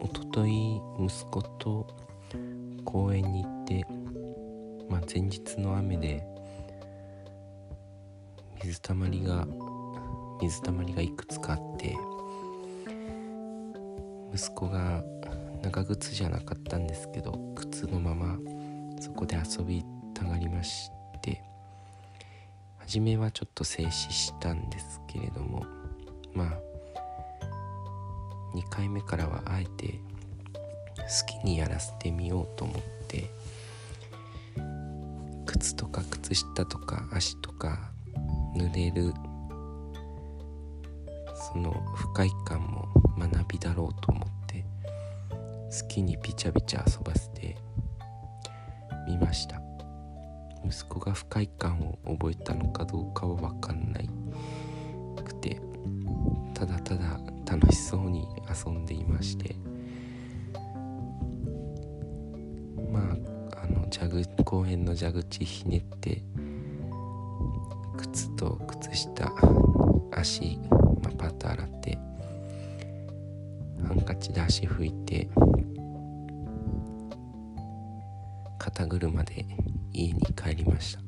[0.00, 1.86] おととい息子と
[2.84, 3.86] 公園に行って、
[4.88, 6.24] まあ、前日の雨で
[8.62, 9.46] 水たまりが
[10.40, 11.96] 水たまりがいくつかあって
[14.34, 15.02] 息子が
[15.62, 18.38] 長靴じゃなかったんですけど靴のまま
[19.00, 20.90] そこで遊びたがりまし
[21.22, 21.42] て
[22.78, 25.64] 初めはちょっと静止したんですけれども
[26.32, 26.69] まあ
[28.54, 30.00] 2回目からはあえて
[30.96, 33.30] 好きにやらせてみようと思って
[35.46, 37.90] 靴とか靴下とか足とか
[38.56, 39.12] 濡れる
[41.52, 44.64] その不快感も学びだろうと思って
[45.80, 47.56] 好きにビチャビチャ遊ばせて
[49.06, 49.60] みました。
[50.64, 54.10] 息子が不快感を覚えたのかどうかは分かんない
[55.22, 55.60] くて
[56.54, 57.20] ただただ
[57.50, 59.56] 楽しそうに遊んでいまして
[62.92, 63.00] ま
[63.54, 66.22] ああの蛇口公園の蛇口ひねって
[67.96, 69.32] 靴と靴下
[70.12, 70.58] 足、
[71.02, 71.98] まあ、パッと洗って
[73.86, 75.28] ハンカチで足拭いて
[78.58, 79.44] 肩車で
[79.92, 81.00] 家に帰りました。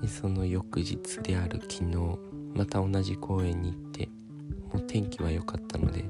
[0.00, 1.96] でその翌日である昨日
[2.54, 3.87] また同じ公園に行って
[4.98, 6.04] 天気は良かったので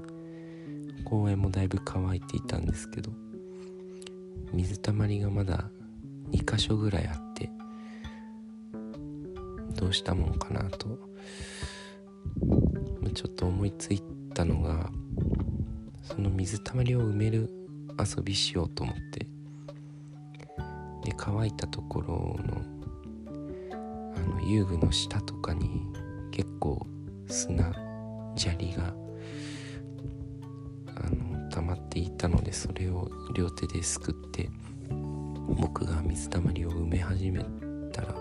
[1.05, 3.11] 公園もだいぶ乾いていたんですけど
[4.55, 5.69] 水たまりがまだ
[6.31, 7.50] 2箇所ぐらいあって
[9.75, 10.98] どうしたもんかなと
[13.12, 14.00] ちょっと思いつい
[14.33, 14.89] たのが
[16.03, 17.50] その水たまりを埋める
[17.98, 19.27] 遊びしようと思って
[21.05, 22.09] で乾いたところ
[22.42, 22.62] の
[24.16, 25.83] あの遊具の下とかに
[26.31, 26.86] 結構
[27.27, 27.88] 砂
[28.39, 28.94] 砂利が
[30.94, 34.49] あの溜まっていたのでそれを両手ですくって
[35.49, 37.44] 僕が水たまりを埋め始め
[37.93, 38.15] たら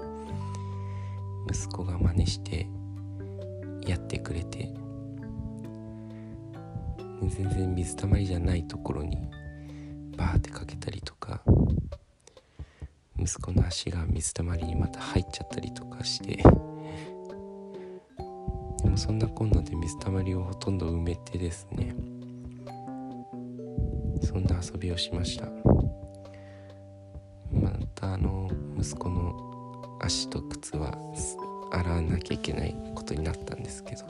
[1.52, 2.68] 息子が真似して
[3.86, 4.70] やってくれて
[7.22, 9.18] 全然水たまりじゃないところに
[10.16, 11.42] バーってかけたりとか
[13.20, 16.44] 息子の足が水たまりにまた入っちゃったりとかして
[18.98, 21.96] もそんなこんなで水たまりをほとんど埋めてですね。
[24.24, 25.46] そんな遊びをしました。
[27.52, 30.98] またあの息子の足と靴は
[31.72, 34.06] 洗わなきゃいけないことになったんですけど。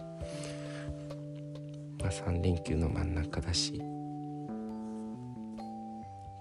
[2.00, 3.82] まあ3連休の真ん中だし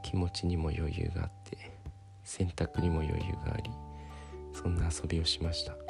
[0.03, 1.73] 気持ちにも余裕があって
[2.23, 3.71] 洗濯にも余裕があり
[4.53, 5.86] そんな遊びをしました。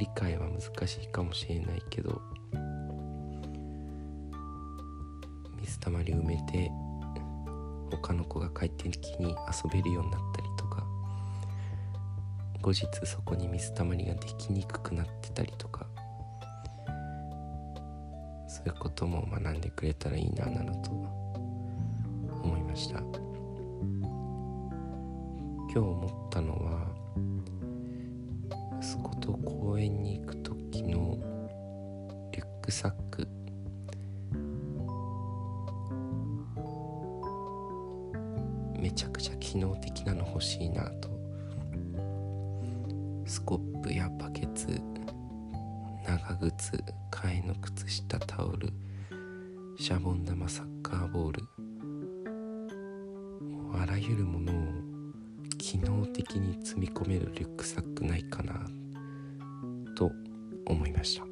[0.00, 2.22] 理解は難しいかもしれないけど
[5.60, 6.72] 水たまり埋めて
[7.90, 10.86] 他の子が帰ってきに遊べるようになったりとか
[12.62, 15.86] 後日そこに水たまりができにくくなってたりとか
[18.48, 20.90] そういうことも学んでくれたらいいななどと
[22.42, 23.00] 思いました。
[25.72, 27.00] 今日思ったのは
[28.82, 29.32] 息子と
[32.70, 33.26] クサック
[38.78, 41.10] めちゃくちゃ機能的なの欲しいなと。
[43.26, 44.80] スコップやバケツ。
[46.06, 46.82] 長靴。
[47.10, 48.72] 替えの靴下タオル。
[49.76, 51.42] シャボン玉サッカーボール。
[53.82, 54.56] あらゆるものを
[55.58, 58.54] 機能的に積み込めるリュックサックないかな
[59.96, 60.12] と
[60.66, 61.29] 思いました。